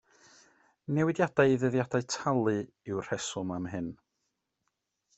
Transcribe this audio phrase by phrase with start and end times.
[0.97, 3.93] Newidiadau i ddyddiadau talu yw'r rheswm am hyn.